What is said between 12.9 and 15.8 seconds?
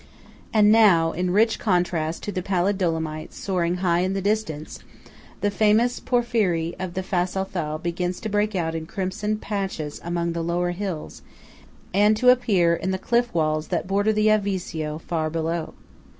cliff walls that border the Avisio far below.